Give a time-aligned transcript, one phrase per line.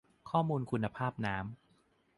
[0.29, 1.55] ข้อมูลคุณภาพน้ำ